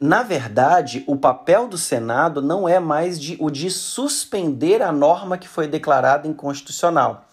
na 0.00 0.22
verdade, 0.22 1.02
o 1.08 1.16
papel 1.16 1.66
do 1.66 1.76
Senado 1.76 2.40
não 2.40 2.68
é 2.68 2.78
mais 2.78 3.20
de, 3.20 3.36
o 3.40 3.50
de 3.50 3.68
suspender 3.68 4.80
a 4.80 4.92
norma 4.92 5.36
que 5.36 5.48
foi 5.48 5.66
declarada 5.66 6.28
inconstitucional, 6.28 7.26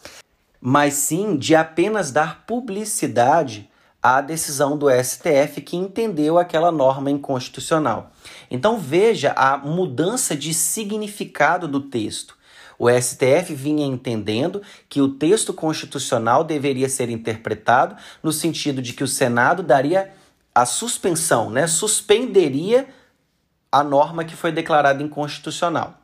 mas 0.60 0.96
sim 0.96 1.38
de 1.38 1.56
apenas 1.56 2.10
dar 2.12 2.44
publicidade 2.48 3.70
à 4.02 4.20
decisão 4.20 4.76
do 4.76 4.88
STF 4.90 5.62
que 5.62 5.78
entendeu 5.78 6.40
aquela 6.40 6.72
norma 6.72 7.12
inconstitucional. 7.12 8.12
Então 8.50 8.80
veja 8.80 9.32
a 9.38 9.58
mudança 9.58 10.36
de 10.36 10.52
significado 10.52 11.68
do 11.68 11.82
texto. 11.82 12.36
O 12.78 12.90
STF 12.90 13.54
vinha 13.54 13.86
entendendo 13.86 14.62
que 14.90 15.02
o 15.02 15.10
texto 15.10 15.54
constitucional 15.54 16.44
deveria 16.44 16.90
ser 16.90 17.10
interpretado 17.10 17.96
no 18.22 18.32
sentido 18.32 18.82
de 18.82 18.94
que 18.94 19.04
o 19.04 19.08
Senado 19.08 19.64
daria 19.64 20.14
a 20.54 20.66
suspensão, 20.66 21.50
né, 21.50 21.68
suspenderia 21.68 22.88
a 23.72 23.84
norma 23.84 24.24
que 24.24 24.36
foi 24.36 24.52
declarada 24.52 25.04
inconstitucional. 25.04 26.00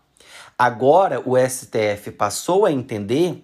Agora 0.57 1.21
o 1.25 1.37
STF 1.37 2.11
passou 2.11 2.65
a 2.65 2.71
entender 2.71 3.41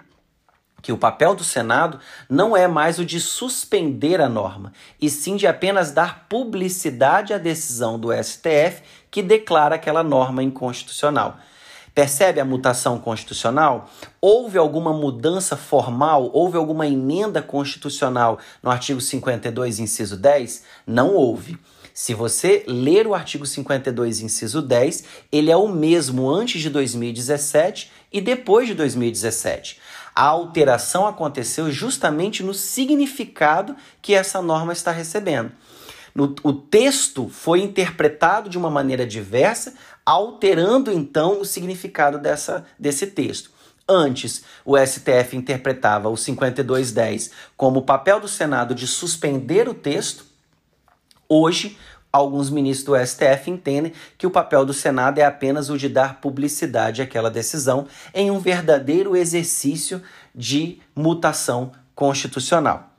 que 0.81 0.91
o 0.91 0.97
papel 0.97 1.33
do 1.33 1.43
Senado 1.43 1.99
não 2.29 2.55
é 2.55 2.67
mais 2.67 2.99
o 2.99 3.05
de 3.05 3.19
suspender 3.19 4.21
a 4.21 4.29
norma, 4.29 4.71
e 5.01 5.09
sim 5.09 5.35
de 5.35 5.47
apenas 5.47 5.91
dar 5.91 6.27
publicidade 6.29 7.33
à 7.33 7.37
decisão 7.37 7.97
do 7.99 8.11
STF 8.11 8.83
que 9.09 9.23
declara 9.23 9.75
aquela 9.75 10.03
norma 10.03 10.43
inconstitucional. 10.43 11.37
Percebe 11.97 12.39
a 12.39 12.45
mutação 12.45 12.99
constitucional? 12.99 13.89
Houve 14.21 14.59
alguma 14.59 14.93
mudança 14.93 15.57
formal? 15.57 16.29
Houve 16.31 16.55
alguma 16.55 16.85
emenda 16.85 17.41
constitucional 17.41 18.37
no 18.61 18.69
artigo 18.69 19.01
52, 19.01 19.79
inciso 19.79 20.15
10? 20.15 20.61
Não 20.85 21.15
houve. 21.15 21.57
Se 21.95 22.13
você 22.13 22.63
ler 22.67 23.07
o 23.07 23.15
artigo 23.15 23.47
52, 23.47 24.21
inciso 24.21 24.61
10, 24.61 25.05
ele 25.31 25.49
é 25.49 25.57
o 25.57 25.67
mesmo 25.67 26.29
antes 26.29 26.61
de 26.61 26.69
2017 26.69 27.91
e 28.13 28.21
depois 28.21 28.67
de 28.67 28.75
2017. 28.75 29.79
A 30.13 30.25
alteração 30.25 31.07
aconteceu 31.07 31.71
justamente 31.71 32.43
no 32.43 32.53
significado 32.53 33.75
que 34.03 34.13
essa 34.13 34.39
norma 34.39 34.71
está 34.71 34.91
recebendo. 34.91 35.51
No, 36.13 36.35
o 36.41 36.51
texto 36.51 37.29
foi 37.29 37.61
interpretado 37.61 38.49
de 38.49 38.57
uma 38.57 38.71
maneira 38.71 39.05
diversa, 39.05 39.75
alterando 40.07 40.89
então 40.89 41.41
o 41.41 41.45
significado 41.45 42.17
dessa, 42.17 42.63
desse 42.79 43.07
texto. 43.07 43.51
Antes, 43.85 44.41
o 44.63 44.77
STF 44.77 45.35
interpretava 45.35 46.07
o 46.07 46.15
5210 46.15 47.31
como 47.57 47.79
o 47.79 47.81
papel 47.81 48.17
do 48.21 48.27
Senado 48.27 48.73
de 48.73 48.87
suspender 48.87 49.67
o 49.67 49.73
texto. 49.73 50.23
Hoje, 51.27 51.77
alguns 52.11 52.49
ministros 52.49 52.85
do 52.85 53.05
STF 53.05 53.51
entendem 53.51 53.91
que 54.17 54.25
o 54.25 54.31
papel 54.31 54.65
do 54.65 54.73
Senado 54.73 55.19
é 55.19 55.25
apenas 55.25 55.69
o 55.69 55.77
de 55.77 55.89
dar 55.89 56.21
publicidade 56.21 57.01
àquela 57.01 57.29
decisão 57.29 57.85
em 58.13 58.31
um 58.31 58.39
verdadeiro 58.39 59.13
exercício 59.13 60.01
de 60.33 60.79
mutação 60.95 61.73
constitucional. 61.93 62.93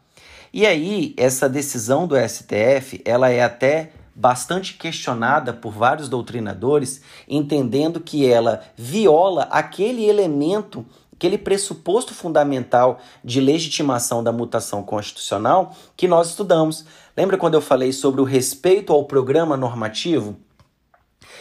E 0.52 0.66
aí, 0.66 1.14
essa 1.16 1.48
decisão 1.48 2.06
do 2.06 2.16
STF, 2.16 3.00
ela 3.02 3.30
é 3.30 3.42
até 3.42 3.92
bastante 4.18 4.74
questionada 4.74 5.52
por 5.52 5.72
vários 5.72 6.08
doutrinadores, 6.08 7.00
entendendo 7.28 8.00
que 8.00 8.26
ela 8.26 8.62
viola 8.76 9.44
aquele 9.44 10.04
elemento, 10.04 10.84
aquele 11.12 11.38
pressuposto 11.38 12.12
fundamental 12.12 12.98
de 13.22 13.40
legitimação 13.40 14.24
da 14.24 14.32
mutação 14.32 14.82
constitucional 14.82 15.72
que 15.96 16.08
nós 16.08 16.30
estudamos. 16.30 16.84
Lembra 17.16 17.38
quando 17.38 17.54
eu 17.54 17.60
falei 17.60 17.92
sobre 17.92 18.20
o 18.20 18.24
respeito 18.24 18.92
ao 18.92 19.04
programa 19.04 19.56
normativo? 19.56 20.36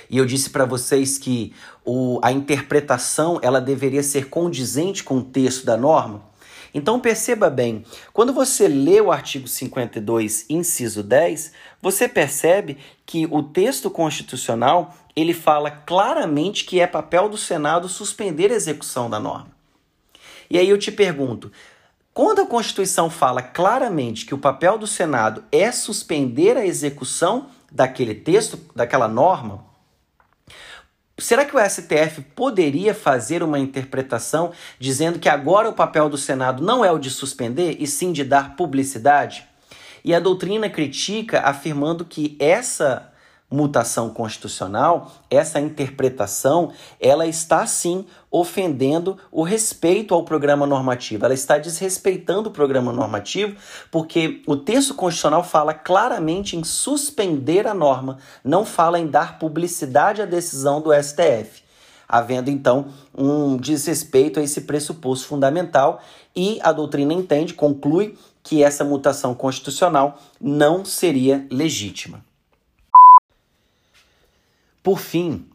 E 0.08 0.20
eu 0.20 0.26
disse 0.26 0.52
para 0.52 0.64
vocês 0.64 1.18
que 1.18 1.54
o, 1.84 2.20
a 2.22 2.32
interpretação 2.32 3.40
ela 3.42 3.60
deveria 3.60 4.04
ser 4.04 4.30
condizente 4.30 5.04
com 5.04 5.18
o 5.18 5.24
texto 5.24 5.66
da 5.66 5.76
norma? 5.76 6.22
Então 6.74 7.00
perceba 7.00 7.50
bem, 7.50 7.84
quando 8.14 8.34
você 8.34 8.68
lê 8.68 9.00
o 9.02 9.12
artigo 9.12 9.48
52, 9.48 10.46
inciso 10.50 11.04
10, 11.04 11.52
você 11.82 12.08
percebe 12.08 12.78
que 13.06 13.28
o 13.30 13.42
texto 13.44 13.90
constitucional, 13.90 14.96
ele 15.16 15.34
fala 15.34 15.72
claramente 15.72 16.66
que 16.66 16.80
é 16.80 16.88
papel 16.88 17.30
do 17.30 17.38
Senado 17.38 17.88
suspender 17.88 18.52
a 18.52 18.56
execução 18.56 19.10
da 19.10 19.20
norma. 19.20 19.56
E 20.50 20.58
aí 20.58 20.70
eu 20.70 20.78
te 20.78 20.92
pergunto, 20.92 21.52
quando 22.14 22.42
a 22.42 22.48
Constituição 22.48 23.10
fala 23.10 23.42
claramente 23.42 24.26
que 24.26 24.34
o 24.34 24.40
papel 24.40 24.78
do 24.78 24.88
Senado 24.88 25.44
é 25.52 25.72
suspender 25.72 26.58
a 26.58 26.66
execução 26.66 27.50
daquele 27.72 28.16
texto, 28.16 28.60
daquela 28.76 29.08
norma, 29.08 29.67
Será 31.20 31.46
que 31.46 31.56
o 31.56 31.60
STF 31.60 32.22
poderia 32.36 32.94
fazer 32.94 33.42
uma 33.42 33.58
interpretação 33.58 34.52
dizendo 34.78 35.18
que 35.18 35.28
agora 35.28 35.68
o 35.68 35.74
papel 35.74 36.10
do 36.10 36.18
Senado 36.18 36.64
não 36.64 36.86
é 36.86 36.92
o 36.92 37.00
de 37.00 37.10
suspender 37.10 37.76
e 37.80 37.88
sim 37.88 38.12
de 38.12 38.24
dar 38.24 38.56
publicidade? 38.56 39.44
E 40.04 40.14
a 40.14 40.20
doutrina 40.20 40.70
critica 40.70 41.40
afirmando 41.40 42.06
que 42.06 42.38
essa 42.40 43.12
mutação 43.50 44.10
constitucional, 44.10 45.12
essa 45.30 45.60
interpretação, 45.60 46.72
ela 47.00 47.26
está 47.26 47.66
sim 47.66 48.06
ofendendo 48.30 49.18
o 49.32 49.42
respeito 49.42 50.14
ao 50.14 50.24
programa 50.24 50.68
normativo. 50.68 51.24
Ela 51.24 51.34
está 51.34 51.58
desrespeitando 51.58 52.50
o 52.50 52.52
programa 52.52 52.92
normativo, 52.92 53.56
porque 53.90 54.42
o 54.46 54.58
texto 54.58 54.94
constitucional 54.94 55.44
fala 55.44 55.74
claramente 55.74 56.58
em 56.58 56.64
suspender 56.64 57.66
a 57.66 57.74
norma, 57.74 58.18
não 58.44 58.66
fala 58.66 59.00
em 59.00 59.08
dar 59.08 59.40
publicidade 59.40 60.22
à 60.22 60.26
decisão 60.26 60.82
do 60.82 60.92
STF. 60.94 61.64
Havendo 62.10 62.50
então 62.50 62.88
um 63.18 63.58
desrespeito 63.58 64.40
a 64.40 64.44
esse 64.44 64.62
pressuposto 64.62 65.28
fundamental, 65.28 66.02
e 66.36 66.60
a 66.62 66.72
doutrina 66.72 67.14
entende, 67.14 67.54
conclui 67.54 68.18
que 68.44 68.64
essa 68.64 68.84
mutação 68.84 69.34
constitucional 69.34 70.20
não 70.40 70.86
seria 70.86 71.46
legítima. 71.50 72.27
Por 74.88 75.00
fim, 75.00 75.46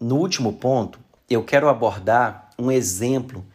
no 0.00 0.16
último 0.16 0.54
ponto, 0.54 0.98
eu 1.30 1.44
quero 1.44 1.68
abordar 1.68 2.50
um 2.58 2.68
exemplo. 2.68 3.46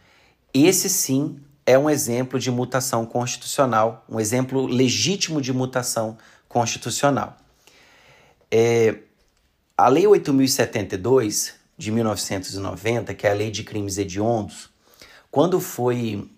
Esse 0.53 0.89
sim 0.89 1.41
é 1.65 1.77
um 1.77 1.89
exemplo 1.89 2.39
de 2.39 2.49
mutação 2.49 3.05
constitucional, 3.05 4.05
um 4.07 4.21
exemplo 4.21 4.65
legítimo 4.65 5.41
de 5.41 5.51
mutação 5.51 6.17
constitucional. 6.47 7.35
É, 8.49 8.99
a 9.77 9.89
Lei 9.89 10.07
8072 10.07 11.55
de 11.77 11.91
1990, 11.91 13.13
que 13.13 13.27
é 13.27 13.31
a 13.31 13.33
Lei 13.33 13.51
de 13.51 13.65
Crimes 13.65 13.97
Hediondos, 13.97 14.69
quando 15.29 15.59
foi 15.59 16.31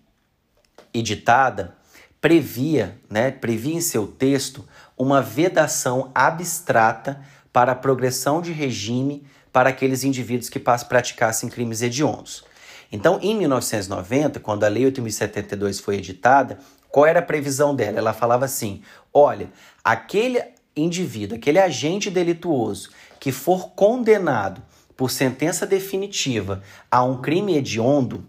editada, 0.92 1.78
previa, 2.20 3.00
né, 3.08 3.30
previa 3.30 3.76
em 3.76 3.82
seu 3.82 4.08
texto 4.08 4.68
uma 4.98 5.22
vedação 5.22 6.10
abstrata 6.16 7.24
para 7.52 7.72
a 7.72 7.76
progressão 7.76 8.42
de 8.42 8.52
regime 8.52 9.24
para 9.52 9.70
aqueles 9.70 10.04
indivíduos 10.04 10.50
que 10.50 10.60
praticassem 10.60 11.50
crimes 11.50 11.82
hediondos. 11.82 12.44
Então, 12.92 13.20
em 13.22 13.36
1990, 13.36 14.40
quando 14.40 14.64
a 14.64 14.68
Lei 14.68 14.86
8072 14.86 15.80
foi 15.80 15.98
editada, 15.98 16.60
qual 16.90 17.06
era 17.06 17.20
a 17.20 17.24
previsão 17.24 17.76
dela? 17.76 18.00
Ela 18.00 18.14
falava 18.14 18.46
assim: 18.46 18.82
olha, 19.14 19.50
aquele 19.84 20.42
indivíduo, 20.76 21.38
aquele 21.38 21.60
agente 21.60 22.10
delituoso 22.10 22.90
que 23.20 23.32
for 23.32 23.70
condenado 23.72 24.62
por 24.96 25.12
sentença 25.12 25.66
definitiva 25.66 26.62
a 26.90 27.04
um 27.04 27.22
crime 27.22 27.58
hediondo, 27.58 28.26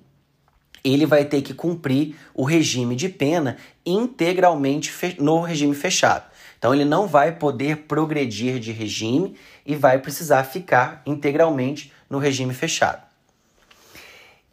ele 0.84 1.04
vai 1.04 1.24
ter 1.24 1.42
que 1.42 1.54
cumprir 1.54 2.16
o 2.34 2.44
regime 2.44 2.96
de 2.96 3.08
pena 3.08 3.56
integralmente 3.84 4.92
no 5.18 5.40
regime 5.40 5.74
fechado. 5.74 6.29
Então 6.60 6.74
ele 6.74 6.84
não 6.84 7.06
vai 7.06 7.32
poder 7.32 7.84
progredir 7.88 8.60
de 8.60 8.70
regime 8.70 9.34
e 9.64 9.74
vai 9.74 9.98
precisar 9.98 10.44
ficar 10.44 11.00
integralmente 11.06 11.90
no 12.08 12.18
regime 12.18 12.52
fechado. 12.52 13.00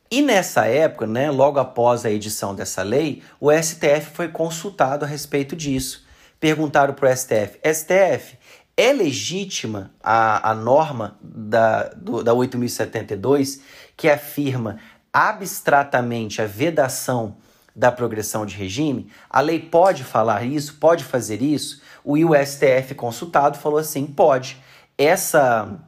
E 0.10 0.22
nessa 0.22 0.66
época, 0.68 1.06
né, 1.06 1.30
logo 1.30 1.60
após 1.60 2.06
a 2.06 2.10
edição 2.10 2.56
dessa 2.56 2.82
lei, 2.82 3.22
o 3.42 3.52
STF 3.52 4.12
foi 4.14 4.30
consultado 4.30 5.04
a 5.04 5.08
respeito 5.08 5.54
disso. 5.54 6.08
Perguntaram 6.40 6.94
para 6.94 7.12
o 7.12 7.14
STF: 7.14 7.60
STF, 7.62 8.38
é 8.78 8.94
legítima 8.94 9.92
a, 10.02 10.52
a 10.52 10.56
norma 10.56 11.18
da, 11.22 11.90
do, 11.90 12.24
da 12.24 12.34
8072 12.34 13.60
que 13.98 14.08
afirma 14.08 14.80
abstratamente 15.12 16.42
a 16.42 16.46
vedação 16.46 17.36
da 17.78 17.92
progressão 17.92 18.44
de 18.44 18.56
regime? 18.56 19.12
A 19.30 19.40
lei 19.40 19.60
pode 19.60 20.04
falar 20.04 20.44
isso? 20.44 20.78
Pode 20.80 21.04
fazer 21.04 21.44
isso? 21.44 21.80
O 22.04 22.18
STF 22.36 22.96
consultado 22.96 23.60
falou 23.60 23.78
assim: 23.78 24.08
pode. 24.08 24.58
Essa 24.98 25.80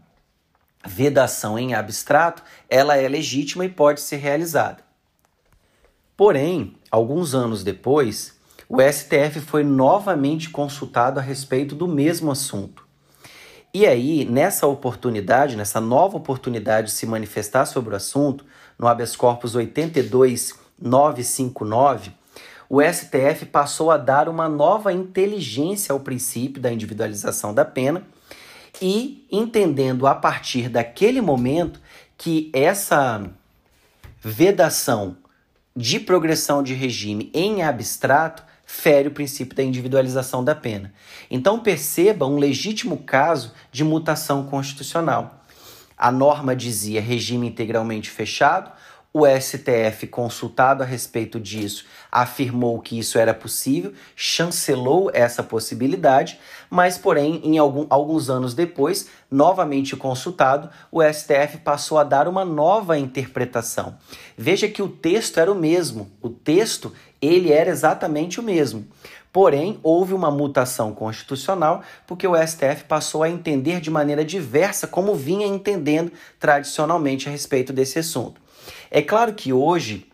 vedação 0.85 1.57
em 1.57 1.73
abstrato, 1.73 2.43
ela 2.69 2.95
é 2.95 3.07
legítima 3.07 3.65
e 3.65 3.69
pode 3.69 4.01
ser 4.01 4.17
realizada. 4.17 4.83
Porém, 6.15 6.75
alguns 6.91 7.33
anos 7.33 7.63
depois, 7.63 8.37
o 8.67 8.77
STF 8.79 9.39
foi 9.39 9.63
novamente 9.63 10.51
consultado 10.51 11.19
a 11.19 11.23
respeito 11.23 11.73
do 11.73 11.87
mesmo 11.87 12.29
assunto. 12.29 12.87
E 13.73 13.85
aí, 13.85 14.25
nessa 14.25 14.67
oportunidade, 14.67 15.55
nessa 15.55 15.79
nova 15.81 16.17
oportunidade 16.17 16.87
de 16.87 16.93
se 16.93 17.05
manifestar 17.05 17.65
sobre 17.65 17.93
o 17.93 17.97
assunto, 17.97 18.45
no 18.77 18.87
habeas 18.87 19.15
corpus 19.15 19.55
82959, 20.81 22.11
o 22.69 22.81
STF 22.81 23.47
passou 23.47 23.89
a 23.89 23.97
dar 23.97 24.29
uma 24.29 24.47
nova 24.47 24.93
inteligência 24.93 25.91
ao 25.91 25.99
princípio 25.99 26.61
da 26.61 26.71
individualização 26.71 27.53
da 27.53 27.65
pena 27.65 28.03
e 28.81 29.25
entendendo 29.31 30.05
a 30.05 30.13
partir 30.13 30.69
daquele 30.69 31.19
momento 31.19 31.81
que 32.17 32.51
essa 32.53 33.27
vedação 34.21 35.17
de 35.75 35.99
progressão 35.99 36.61
de 36.61 36.73
regime 36.73 37.31
em 37.33 37.63
abstrato 37.63 38.43
fere 38.65 39.07
o 39.07 39.11
princípio 39.11 39.55
da 39.55 39.63
individualização 39.63 40.43
da 40.43 40.53
pena. 40.53 40.93
Então 41.31 41.59
perceba 41.59 42.27
um 42.27 42.37
legítimo 42.37 42.97
caso 42.97 43.51
de 43.71 43.83
mutação 43.83 44.45
constitucional. 44.45 45.43
A 45.97 46.11
norma 46.11 46.55
dizia 46.55 47.01
regime 47.01 47.47
integralmente 47.47 48.11
fechado, 48.11 48.71
o 49.11 49.25
STF, 49.25 50.05
consultado 50.05 50.83
a 50.83 50.85
respeito 50.85 51.39
disso, 51.39 51.85
afirmou 52.11 52.79
que 52.79 52.99
isso 52.99 53.17
era 53.17 53.33
possível, 53.33 53.91
chancelou 54.15 55.09
essa 55.11 55.41
possibilidade, 55.41 56.39
mas, 56.69 56.97
porém, 56.97 57.41
em 57.43 57.57
algum, 57.57 57.87
alguns 57.89 58.29
anos 58.29 58.53
depois, 58.53 59.07
novamente 59.29 59.95
consultado, 59.95 60.69
o 60.91 61.01
STF 61.01 61.57
passou 61.63 61.97
a 61.97 62.03
dar 62.03 62.27
uma 62.27 62.45
nova 62.45 62.99
interpretação. 62.99 63.97
Veja 64.37 64.67
que 64.67 64.81
o 64.81 64.87
texto 64.87 65.39
era 65.39 65.51
o 65.51 65.55
mesmo, 65.55 66.11
o 66.21 66.29
texto 66.29 66.93
ele 67.19 67.51
era 67.51 67.71
exatamente 67.71 68.39
o 68.39 68.43
mesmo. 68.43 68.87
Porém, 69.31 69.79
houve 69.83 70.13
uma 70.13 70.31
mutação 70.31 70.91
constitucional 70.93 71.83
porque 72.07 72.27
o 72.27 72.35
STF 72.35 72.85
passou 72.87 73.21
a 73.21 73.29
entender 73.29 73.79
de 73.79 73.91
maneira 73.91 74.25
diversa 74.25 74.87
como 74.87 75.13
vinha 75.13 75.45
entendendo 75.45 76.11
tradicionalmente 76.39 77.27
a 77.27 77.31
respeito 77.31 77.71
desse 77.71 77.99
assunto. 77.99 78.41
É 78.89 79.01
claro 79.01 79.33
que 79.33 79.53
hoje 79.53 80.05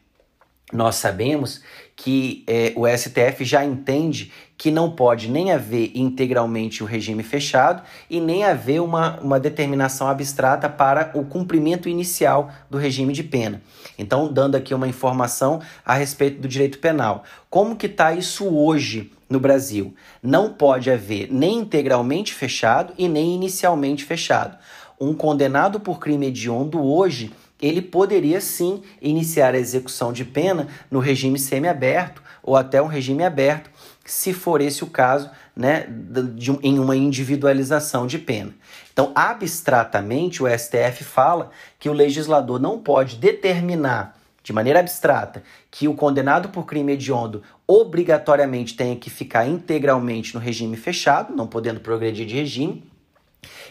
nós 0.73 0.95
sabemos 0.95 1.61
que 1.95 2.43
é, 2.47 2.73
o 2.75 2.85
STF 2.87 3.45
já 3.45 3.63
entende 3.63 4.31
que 4.57 4.71
não 4.71 4.91
pode 4.91 5.29
nem 5.29 5.51
haver 5.51 5.91
integralmente 5.95 6.83
o 6.83 6.85
regime 6.85 7.23
fechado 7.23 7.83
e 8.09 8.19
nem 8.19 8.43
haver 8.43 8.81
uma, 8.81 9.19
uma 9.19 9.39
determinação 9.39 10.07
abstrata 10.07 10.67
para 10.67 11.11
o 11.13 11.23
cumprimento 11.23 11.87
inicial 11.87 12.51
do 12.69 12.77
regime 12.77 13.13
de 13.13 13.23
pena. 13.23 13.61
Então, 13.97 14.31
dando 14.31 14.55
aqui 14.55 14.73
uma 14.73 14.87
informação 14.87 15.61
a 15.85 15.93
respeito 15.93 16.41
do 16.41 16.47
direito 16.47 16.79
penal. 16.79 17.23
Como 17.49 17.75
que 17.75 17.85
está 17.85 18.13
isso 18.13 18.45
hoje 18.45 19.11
no 19.29 19.39
Brasil? 19.39 19.93
Não 20.21 20.51
pode 20.51 20.89
haver 20.89 21.31
nem 21.31 21.59
integralmente 21.59 22.33
fechado 22.33 22.93
e 22.97 23.07
nem 23.07 23.35
inicialmente 23.35 24.03
fechado. 24.03 24.57
Um 24.99 25.13
condenado 25.13 25.79
por 25.79 25.99
crime 25.99 26.27
hediondo 26.27 26.81
hoje 26.81 27.31
ele 27.61 27.81
poderia 27.81 28.41
sim 28.41 28.83
iniciar 29.01 29.53
a 29.53 29.59
execução 29.59 30.11
de 30.11 30.25
pena 30.25 30.67
no 30.91 30.99
regime 30.99 31.39
semiaberto 31.39 32.21
ou 32.43 32.55
até 32.55 32.81
um 32.81 32.87
regime 32.87 33.23
aberto, 33.23 33.69
se 34.05 34.33
for 34.33 34.61
esse 34.61 34.83
o 34.83 34.87
caso 34.87 35.31
né, 35.55 35.87
de, 35.89 36.51
em 36.61 36.77
uma 36.77 36.95
individualização 36.95 38.05
de 38.05 38.19
pena. 38.19 38.53
Então, 38.93 39.11
abstratamente, 39.15 40.43
o 40.43 40.47
STF 40.47 41.03
fala 41.03 41.49
que 41.79 41.89
o 41.89 41.93
legislador 41.93 42.59
não 42.59 42.77
pode 42.77 43.15
determinar 43.15 44.15
de 44.43 44.53
maneira 44.53 44.79
abstrata 44.79 45.41
que 45.71 45.87
o 45.87 45.95
condenado 45.95 46.49
por 46.49 46.67
crime 46.67 46.93
hediondo 46.93 47.41
obrigatoriamente 47.65 48.75
tenha 48.75 48.95
que 48.95 49.09
ficar 49.09 49.47
integralmente 49.47 50.35
no 50.35 50.39
regime 50.39 50.77
fechado, 50.77 51.35
não 51.35 51.47
podendo 51.47 51.79
progredir 51.79 52.27
de 52.27 52.35
regime, 52.35 52.83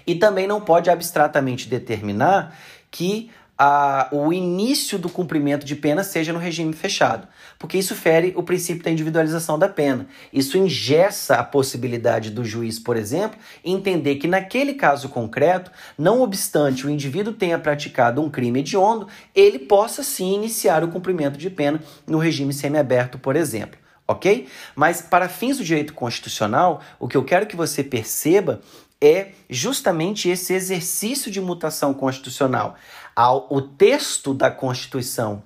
e 0.05 0.17
também 0.17 0.49
não 0.49 0.61
pode 0.61 0.91
abstratamente 0.91 1.69
determinar 1.69 2.59
que 2.91 3.31
a, 3.57 4.09
o 4.11 4.33
início 4.33 4.99
do 4.99 5.09
cumprimento 5.09 5.65
de 5.65 5.77
pena 5.77 6.03
seja 6.03 6.33
no 6.33 6.39
regime 6.39 6.73
fechado, 6.73 7.29
porque 7.59 7.79
isso 7.79 7.95
fere 7.95 8.33
o 8.37 8.43
princípio 8.43 8.83
da 8.83 8.91
individualização 8.91 9.59
da 9.59 9.69
pena. 9.69 10.07
Isso 10.33 10.59
ingessa 10.59 11.37
a 11.37 11.45
possibilidade 11.45 12.31
do 12.31 12.45
juiz, 12.45 12.79
por 12.79 12.97
exemplo, 12.97 13.39
entender 13.65 14.17
que 14.17 14.27
naquele 14.27 14.75
caso 14.75 15.09
concreto, 15.09 15.71
não 15.97 16.21
obstante 16.21 16.87
o 16.87 16.91
indivíduo 16.91 17.33
tenha 17.33 17.59
praticado 17.59 18.21
um 18.21 18.29
crime 18.29 18.61
hediondo, 18.61 19.07
ele 19.35 19.59
possa 19.59 20.03
sim 20.03 20.35
iniciar 20.35 20.83
o 20.83 20.89
cumprimento 20.89 21.39
de 21.39 21.49
pena 21.49 21.81
no 22.07 22.19
regime 22.19 22.53
semiaberto, 22.53 23.19
por 23.19 23.37
exemplo 23.37 23.79
ok? 24.07 24.47
Mas 24.75 25.01
para 25.01 25.31
fins 25.31 25.57
do 25.57 25.65
direito 25.65 25.95
constitucional, 25.95 26.83
o 27.01 27.09
que 27.09 27.17
eu 27.17 27.25
quero 27.25 27.47
que 27.47 27.57
você 27.57 27.83
perceba 27.83 28.61
é 29.01 29.33
justamente 29.51 30.29
esse 30.29 30.55
exercício 30.55 31.31
de 31.31 31.41
mutação 31.41 31.93
constitucional. 31.93 32.77
Ao, 33.15 33.47
o 33.51 33.61
texto 33.61 34.35
da 34.35 34.51
Constituição 34.51 35.43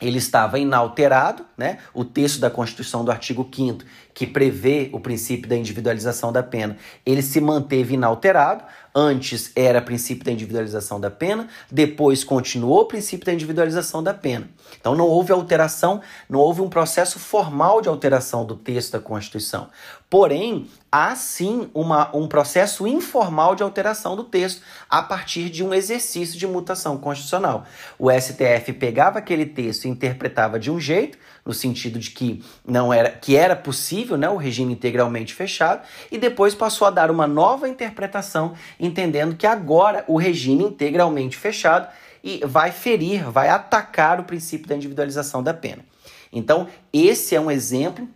ele 0.00 0.18
estava 0.18 0.58
inalterado, 0.58 1.46
né? 1.56 1.78
O 1.94 2.04
texto 2.04 2.40
da 2.40 2.50
Constituição 2.50 3.04
do 3.04 3.10
artigo 3.10 3.48
5 3.50 3.84
que 4.14 4.26
prevê 4.26 4.88
o 4.92 5.00
princípio 5.00 5.48
da 5.48 5.56
individualização 5.56 6.32
da 6.32 6.42
pena, 6.42 6.76
ele 7.04 7.20
se 7.20 7.40
manteve 7.40 7.94
inalterado. 7.94 8.64
Antes 8.94 9.50
era 9.56 9.82
princípio 9.82 10.24
da 10.24 10.30
individualização 10.30 11.00
da 11.00 11.10
pena, 11.10 11.48
depois 11.68 12.22
continuou 12.22 12.82
o 12.82 12.84
princípio 12.84 13.26
da 13.26 13.32
individualização 13.32 14.00
da 14.04 14.14
pena. 14.14 14.48
Então 14.80 14.94
não 14.94 15.06
houve 15.06 15.32
alteração, 15.32 16.00
não 16.28 16.38
houve 16.38 16.60
um 16.60 16.68
processo 16.68 17.18
formal 17.18 17.82
de 17.82 17.88
alteração 17.88 18.46
do 18.46 18.54
texto 18.54 18.92
da 18.92 19.00
Constituição. 19.00 19.68
Porém, 20.08 20.68
há 20.92 21.16
sim 21.16 21.68
uma, 21.74 22.14
um 22.16 22.28
processo 22.28 22.86
informal 22.86 23.56
de 23.56 23.64
alteração 23.64 24.14
do 24.14 24.22
texto 24.22 24.62
a 24.88 25.02
partir 25.02 25.50
de 25.50 25.64
um 25.64 25.74
exercício 25.74 26.38
de 26.38 26.46
mutação 26.46 26.96
constitucional. 26.96 27.64
O 27.98 28.08
STF 28.12 28.72
pegava 28.74 29.18
aquele 29.18 29.44
texto 29.44 29.86
e 29.86 29.88
interpretava 29.88 30.56
de 30.56 30.70
um 30.70 30.78
jeito, 30.78 31.18
no 31.44 31.52
sentido 31.52 31.98
de 31.98 32.10
que 32.10 32.42
não 32.66 32.92
era 32.92 33.10
que 33.10 33.36
era 33.36 33.54
possível, 33.54 34.16
né, 34.16 34.28
o 34.28 34.36
regime 34.36 34.72
integralmente 34.72 35.34
fechado, 35.34 35.86
e 36.10 36.18
depois 36.18 36.54
passou 36.54 36.86
a 36.86 36.90
dar 36.90 37.10
uma 37.10 37.26
nova 37.26 37.68
interpretação, 37.68 38.54
entendendo 38.80 39.36
que 39.36 39.46
agora 39.46 40.04
o 40.08 40.16
regime 40.16 40.64
integralmente 40.64 41.36
fechado 41.36 41.88
e 42.22 42.40
vai 42.46 42.72
ferir, 42.72 43.30
vai 43.30 43.50
atacar 43.50 44.18
o 44.18 44.24
princípio 44.24 44.66
da 44.66 44.74
individualização 44.74 45.42
da 45.42 45.52
pena. 45.52 45.84
Então, 46.32 46.68
esse 46.92 47.36
é 47.36 47.40
um 47.40 47.50
exemplo 47.50 48.08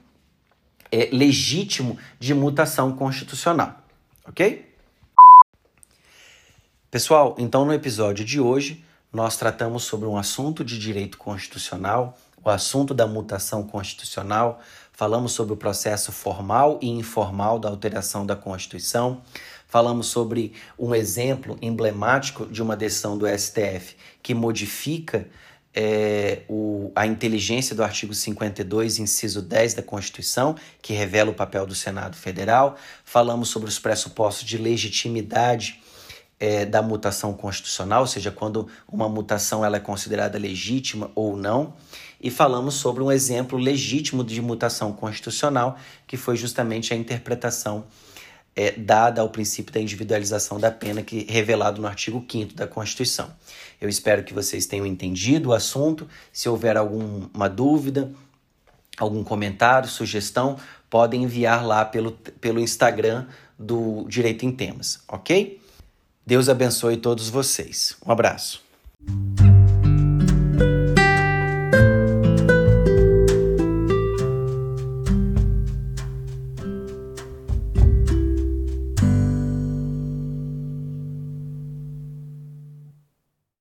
é, 0.91 1.11
legítimo 1.13 1.99
de 2.19 2.33
mutação 2.35 2.97
constitucional, 2.97 3.77
ok? 4.27 4.67
Pessoal, 6.91 7.37
então 7.39 7.67
no 7.67 7.75
episódio 7.75 8.25
de 8.25 8.41
hoje 8.41 8.83
nós 9.13 9.37
tratamos 9.37 9.85
sobre 9.85 10.09
um 10.09 10.17
assunto 10.17 10.65
de 10.65 10.79
direito 10.79 11.19
constitucional 11.19 12.19
o 12.49 12.51
assunto 12.51 12.95
da 12.95 13.07
mutação 13.07 13.63
constitucional, 13.63 14.61
falamos 14.93 15.33
sobre 15.33 15.53
o 15.53 15.57
processo 15.57 16.11
formal 16.11 16.79
e 16.81 16.89
informal 16.89 17.59
da 17.59 17.69
alteração 17.69 18.25
da 18.25 18.35
Constituição, 18.35 19.21
falamos 19.67 20.07
sobre 20.07 20.55
um 20.79 20.95
exemplo 20.95 21.59
emblemático 21.61 22.47
de 22.47 22.63
uma 22.63 22.75
decisão 22.75 23.19
do 23.19 23.27
STF 23.29 23.97
que 24.23 24.33
modifica 24.33 25.29
é, 25.75 26.41
o, 26.49 26.91
a 26.97 27.07
inteligência 27.07 27.77
do 27.77 27.85
artigo 27.85 28.15
52, 28.15 28.99
inciso 28.99 29.43
10 29.43 29.75
da 29.75 29.83
Constituição, 29.83 30.57
que 30.81 30.95
revela 30.95 31.31
o 31.31 31.35
papel 31.35 31.67
do 31.67 31.75
Senado 31.75 32.17
Federal, 32.17 32.77
falamos 33.05 33.51
sobre 33.51 33.69
os 33.69 33.79
pressupostos 33.79 34.49
de 34.49 34.57
legitimidade 34.57 35.83
é, 36.41 36.65
da 36.65 36.81
mutação 36.81 37.33
constitucional, 37.33 38.03
ou 38.03 38.07
seja, 38.07 38.31
quando 38.31 38.69
uma 38.91 39.09
mutação 39.09 39.65
ela 39.65 39.77
é 39.77 39.81
considerada 39.81 40.39
legítima 40.39 41.11
ou 41.15 41.37
não, 41.37 41.75
e 42.21 42.31
falamos 42.31 42.75
sobre 42.75 43.03
um 43.03 43.13
exemplo 43.13 43.59
legítimo 43.59 44.25
de 44.25 44.41
mutação 44.41 44.93
constitucional, 44.93 45.79
que 46.07 46.17
foi 46.17 46.37
justamente 46.37 46.93
a 46.93 46.97
interpretação 46.97 47.85
é, 48.57 48.73
dada 48.73 49.21
ao 49.21 49.29
princípio 49.29 49.73
da 49.73 49.81
individualização 49.81 50.59
da 50.59 50.71
pena, 50.71 51.03
que 51.03 51.25
revelado 51.31 51.81
no 51.81 51.87
artigo 51.87 52.25
5 52.29 52.55
da 52.55 52.67
Constituição. 52.67 53.31
Eu 53.81 53.89
espero 53.89 54.25
que 54.25 54.35
vocês 54.35 54.67
tenham 54.67 54.85
entendido 54.85 55.51
o 55.51 55.53
assunto. 55.53 56.09
Se 56.33 56.49
houver 56.49 56.77
alguma 56.77 57.49
dúvida, 57.49 58.11
algum 58.99 59.23
comentário, 59.23 59.89
sugestão, 59.89 60.57
podem 60.91 61.23
enviar 61.23 61.65
lá 61.65 61.85
pelo, 61.85 62.13
pelo 62.41 62.59
Instagram 62.59 63.27
do 63.57 64.05
Direito 64.09 64.45
em 64.45 64.51
Temas, 64.51 65.01
ok? 65.07 65.58
Deus 66.29 66.51
abençoe 66.51 66.99
todos 66.99 67.31
vocês. 67.31 67.97
Um 68.07 68.13
abraço. 68.13 68.63